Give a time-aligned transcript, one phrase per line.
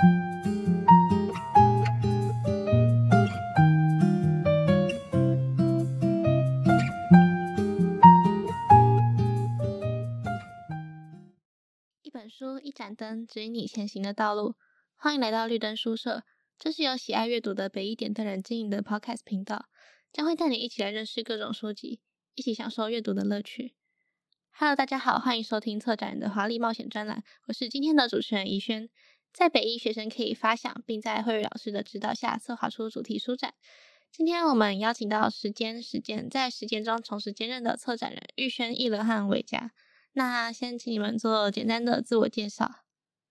[0.00, 0.02] 一
[12.10, 14.54] 本书，一盏灯，指引你前行的道路。
[14.96, 16.22] 欢迎来到绿灯书社，
[16.58, 19.66] 这是由喜爱阅读的北一点的人经营的 Podcast 频道，
[20.10, 22.00] 将会带你一起来认识各种书籍，
[22.34, 23.74] 一起享受阅读的乐趣。
[24.52, 28.88] Hello，大家好，欢迎收听策展人的华丽冒险专栏，我是今天的主持人怡轩。
[29.32, 33.54] 在北一学生可以发想，并在慧宇老师的指导下策划出主题书展。
[34.12, 39.70] 今天我们邀请到时间时间，在时间中重拾坚韧的策展人玉轩、易伦和伟嘉。
[40.14, 42.68] 那先请你们做简单的自我介绍。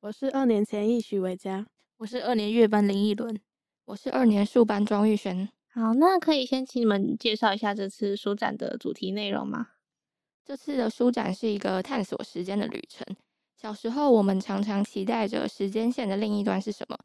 [0.00, 1.66] 我是二年前义许伟嘉，
[1.98, 3.38] 我是二年月班林一伦，
[3.84, 5.48] 我是二年数班庄玉轩。
[5.68, 9.68] 好，那可以先请你们介绍一下这次书展的主题内容吗？
[10.44, 13.06] 这次的书展是一个探索时间的旅程。
[13.62, 16.98] 小时候，我们常常期待着时间线的另一端是什么，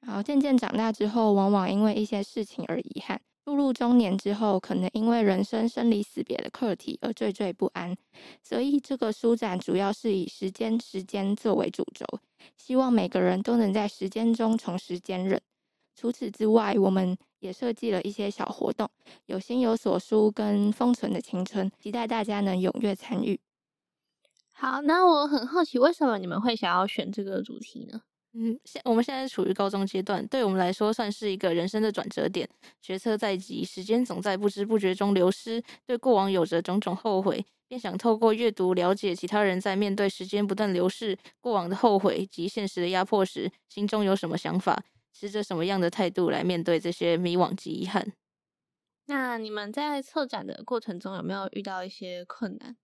[0.00, 3.20] 然后渐渐长大之后，往往因为一些事情而遗憾。
[3.44, 7.94] 步入中年之后，可能因为人生生离死别的课题而惴惴不安，
[8.42, 12.06] 所以这个书展主要是以时间、时间作为主轴，
[12.56, 15.38] 希望每个人都能在时间中重拾坚韧。
[15.94, 18.88] 除此之外，我们也设计了一些小活动，
[19.26, 23.38] 有心有所书跟封存的青春，期待大家能踊跃参与。
[24.60, 28.00] 好，那我很好奇，为什么你们会想要选这个主题呢？
[28.32, 32.48] 嗯，现我们现在处于高中阶段，对我们来说算是一个人生的转折点。
[32.82, 44.82] 决策在即，时间总在不知不觉中流失，对过往有着种种后悔，便想透过阅读了解其他人在面对时间不断流逝、过往的后悔及现实的压迫时，心中有什么想法，
[45.14, 48.12] 持着什么样的态度来面对这些迷惘及遗憾。
[49.06, 52.76] 那你们在策展的过程中有没有遇到一些困难？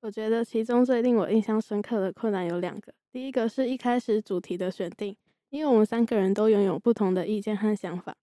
[0.00, 2.92] 我觉得其中最令我印象深刻的困难有两个。
[3.10, 5.16] 第一个是一开始主题的选定，
[5.50, 8.14] 因为我们三个人都拥有不同的意见和想法，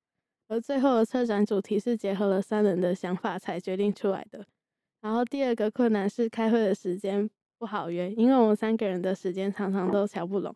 [0.47, 4.45] 而最后的策展主题是结合了三人的想法才决定出来的。
[5.01, 10.55] 然后第二个困难是开会的时间不好约，因为我们三个人的时间常常都瞧不拢。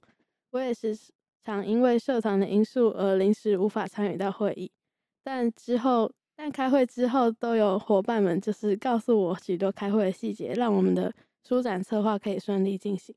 [0.51, 0.95] 我也时
[1.43, 4.71] 常因为社团的因素而临时无法参与到会议，
[5.23, 11.11] 但之后但开会之后都有伙伴们就是告诉我许多开会的细节，让我们的
[11.43, 13.15] 书展策划可以顺利进行。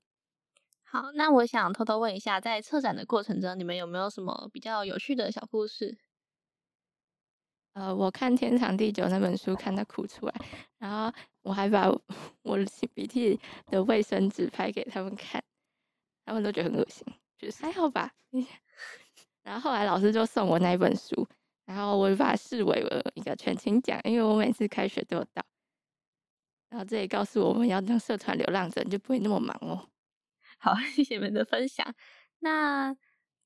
[0.83, 5.99] 好，那我想偷偷问一下，在策展的过程中，你们有没有什么比较有趣的小故事？
[7.75, 10.35] 呃，我看《天长地久》那本书看到哭出来，
[10.79, 11.91] 然后我还把
[12.43, 15.45] 我擤 鼻涕的卫生纸拍给他们看，
[16.25, 17.07] 他们都觉得很恶心，
[17.37, 18.15] 就是还好吧。
[19.45, 21.29] 然后后来老师就送我那一本书，
[21.71, 25.41] 然后我就把它视为了一个全勤奖，因为我每次开学都有到。
[26.69, 29.89] 然后这也告诉我们要当社团流浪者，就不会那么忙哦。
[30.59, 31.95] 好，谢谢你们的分享。
[32.41, 32.97] 那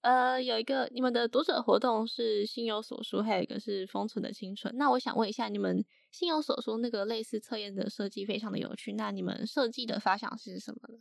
[0.01, 4.75] 呃，有一个你们的读者活动是心有所书，还有一个是封存的青春。
[4.79, 8.95] 那我想问一下，你们心有所书那个类似测验的设计非常的有趣。
[8.95, 10.99] 那你们设计的发想是什么呢？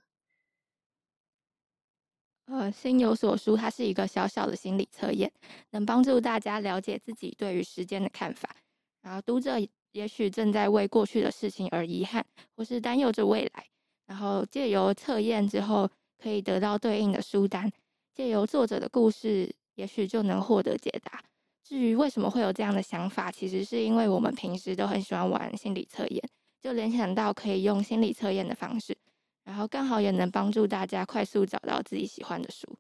[2.45, 5.31] 呃，心有所书，它是一个小小的心理测验，
[5.71, 8.55] 能帮助大家了解自己对于时间的看法。
[9.01, 9.55] 然后读者
[9.91, 13.65] 也许正在为过去的事情而遗憾，或是担忧着未来。
[14.05, 15.89] 然后借由测验之后。
[16.21, 17.69] 可以得到对应的书单，
[18.13, 21.21] 借由作者的故事，也许就能获得解答。
[21.65, 26.23] 至于为什么会有这样的想法，其实是因为我们平时都很喜欢玩心理测验，
[26.61, 28.95] 就联想到可以用心理测验的方式，
[29.43, 32.77] 然后刚好也能帮助大家快速找到自己喜欢的书。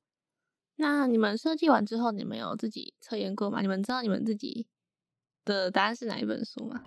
[0.75, 3.61] 那你们设计完之后，你们有自己测验过吗？
[3.61, 4.67] 你们知道你们自己
[5.45, 6.83] 的答案是哪一本书吗？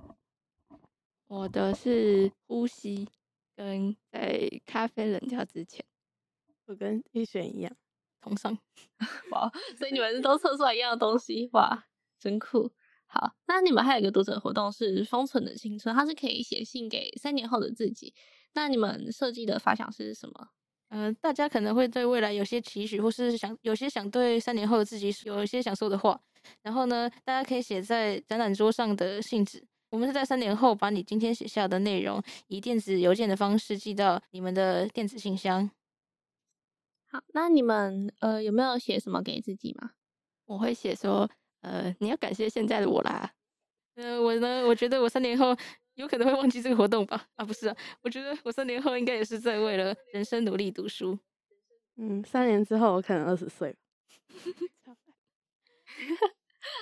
[1.28, 3.09] 我的是呼吸，
[3.54, 5.84] 跟在咖啡冷掉之前。
[6.66, 7.76] 我跟一璇一样，
[8.20, 8.58] 同上
[9.31, 11.87] 哇，所以你们都测出来一样的东西哇，
[12.19, 12.72] 真酷。
[13.06, 18.12] 好，那你们还有一个读者活动是封存的青春，它是可以写信给三年后的自己。
[18.55, 20.49] 那你们设计的发想是什么？
[20.89, 26.20] 嗯、呃，大家可能会对未来有些期许，或是想有些想对三年后的自己有一些想说的话。
[26.62, 29.67] 然后呢，大家可以写在展览桌上的信纸。
[29.91, 35.70] 我们是在三年后把你今天写下的内容，以电子邮件的方式寄到你们的电子信箱。
[37.11, 39.93] 好，那你们呃有没有写什么给自己吗？
[40.44, 41.29] 我会写说，
[41.62, 43.31] 呃，你要感谢现在的我啦。
[43.97, 45.56] 呃，我呢，我觉得我三年后
[45.94, 47.26] 有可能会忘记这个活动吧。
[47.37, 51.19] 啊，不是啊，我觉得我三年后应该也是在为了人生努力读书。
[51.97, 53.75] 嗯，三年之后我可能二十岁。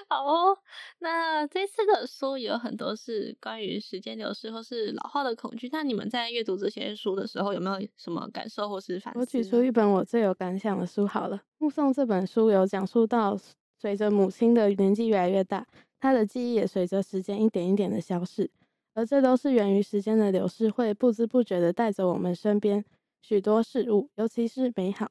[0.08, 0.58] 好哦，
[0.98, 5.68] 那这次的书有很多是关于时间流逝或是老化的恐惧。
[5.70, 9.20] 那你们在阅读这些书的时候，有没有什么感受或是反思？
[9.20, 13.38] 我举出一本我最有感想的书好了，《目送》这本书有讲述到，
[13.84, 15.66] 随着母亲的年纪越来越大，
[16.00, 18.50] 她的记忆也随着时间一点一点的消逝，
[18.94, 22.82] 而这都是源于时间的流逝，会不知不觉的带走我们身边
[23.20, 25.10] 许多事物，尤其是美好。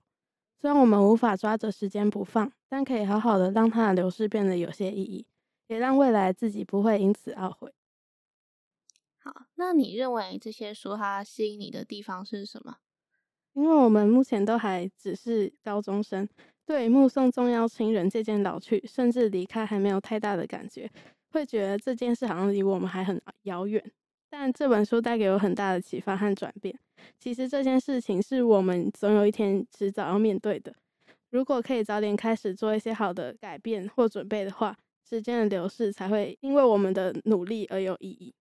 [0.60, 5.28] 虽然我们无法抓着时间不放，但可以好好的让它的流逝变得有些意义，
[5.68, 7.72] 也让未来自己不会因此懊悔。
[9.20, 12.78] 好，那你认为这些书它吸引你的地方是什么？
[13.54, 16.28] 因为我们目前都还只是高中生，
[16.66, 20.90] 对目送重要亲人渐渐老去，甚至离开还没有太大的感觉，
[21.32, 23.84] 会觉得这件事好像离我们还很遥远。
[24.30, 26.74] 但这本书带给我很大的启发和转变。
[27.20, 30.74] 其实这件事情是我们总有一天迟早要面对的。
[31.30, 34.76] 如果可以早点开始做一些好的改变或准备的话，
[35.08, 38.34] 时间的流逝才会因为我们的努力而有意义。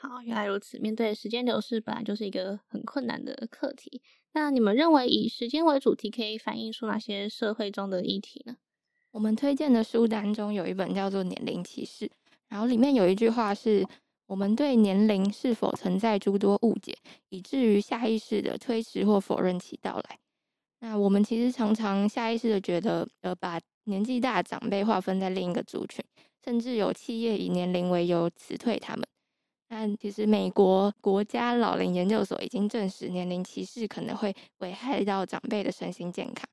[0.00, 0.78] 好，原来如此。
[0.78, 4.00] 面对时间流逝本来就是一个很困难的课题。
[4.32, 8.56] 那你们认为以时间为主题可以反映出哪些社会中的议题呢？
[9.10, 12.06] 我们推荐的书单中有一本叫做《年龄歧视》，
[12.48, 13.86] 然后里面有一句话是。
[14.28, 16.94] 我们对年龄是否存在诸多误解，
[17.30, 20.18] 以至于下意识的推迟或否认其到来。
[20.80, 26.04] 那我们其实常常下意识的觉得，呃，把年纪大的长辈划分在另一个族群，
[26.44, 29.08] 甚至有企业以年龄为由辞退他们。
[29.68, 36.48] 但其实美国国家老龄研究所已经证实，年龄歧视可能会危害到长辈的身心健康。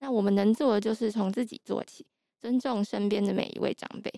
[0.00, 2.06] 那我们能做的就是从自己做起，
[2.38, 4.12] 尊重身边的每一位长辈。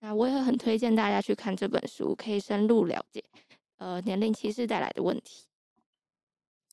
[0.00, 3.24] 那我也很推荐大家去看这本书，可以深入了解，
[3.78, 5.46] 呃，年龄歧视带来的问题。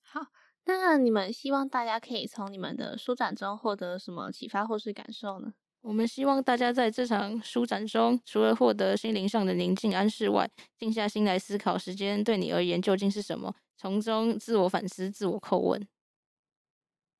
[0.04, 0.28] 好，
[0.66, 5.54] 那你们希望大家可以从你们的书展中获得什么启发或是感受呢？
[5.82, 15.88] 我们希望大家在这场书展中，除了获得心灵上的宁静安适外，静下心来思考时间对你而言究竟是什么，从中自我反思、自我叩问。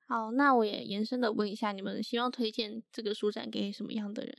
[0.08, 4.38] 好，那我也延伸的问一下，你们希望推荐这个书展给什么样的人？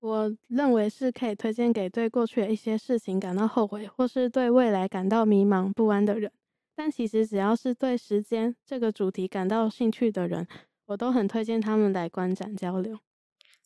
[0.00, 6.30] 我认为是可以推荐给对过去的一些事情感到后悔，或是对未来感到迷茫不安的人。
[6.74, 10.48] 但其实只要是对时间这个主题感到兴趣的人，
[10.90, 12.98] 我都很推荐他们来观展交流。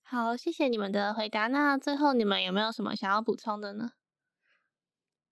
[0.03, 1.47] 好，谢谢你们的回答。
[1.47, 3.93] 那最后你们有没有什么想要补充的呢？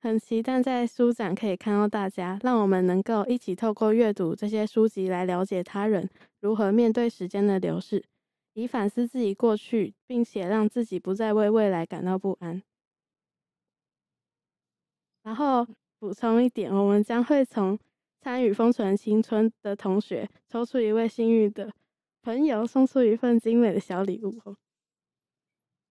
[0.00, 6.08] 很期待在书展可以看到大家，让我们能够一起透过阅读这些书籍来了解他人
[6.40, 8.02] 如何面对时间的流逝。
[8.54, 12.62] 以反思自己过去，并且让自己不再为未来感到不安。
[15.22, 15.66] 然后
[15.98, 17.78] 补充一点，我们将会从
[18.18, 21.70] 参与封存青春的同学抽出一位幸运的
[22.22, 24.56] 朋友，送出一份精美的小礼物哦。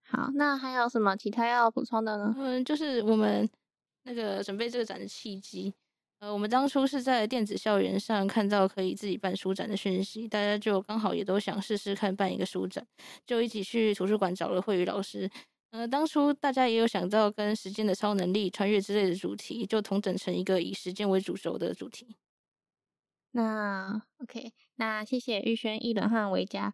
[0.03, 2.33] 好，那还有什么其他要补充的呢？
[2.37, 3.47] 嗯，就是我们
[4.03, 5.73] 那个准备这个展的契机。
[6.19, 12.85] 呃，我们当初是在电子校园上看到可以自己办书展的讯息，大家就刚好也都想试试看办一个书展，
[13.25, 15.29] 就一起去图书馆找了慧宇老师。
[15.71, 22.15] 呃，当初大家也有想到跟时间的超能力、穿越之类的主题，就统整成一个以时间为主轴的主题。
[23.31, 26.73] 那 OK，那谢谢玉轩、一伦和维嘉。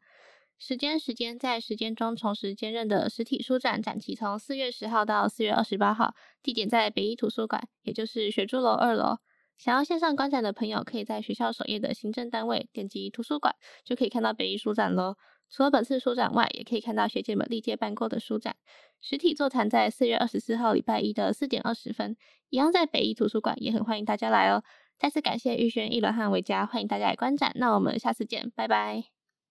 [0.59, 9.17] 时间，时间在时间中重拾坚韧的实体书展展期从四月十号到四月二十八号，地点在北一图书馆，也就是学珠楼二楼。
[9.55, 13.53] 想要线上观展的朋友，可以在学校首页的行政单位点击图书馆，
[13.83, 15.15] 就可以看到北一书展喽。
[15.49, 18.55] 除了本次书展外，也可以看到学姐们历届办过的书展。
[18.99, 22.17] 实体座谈在四月二十四号礼拜一的四点二十分，
[22.49, 24.63] 一样在北一图书馆，也很欢迎大家来哦。
[24.99, 27.51] 再次感谢玉轩、一轮和维嘉，欢迎大家来观展。
[27.55, 29.16] 那我们下次见，拜拜。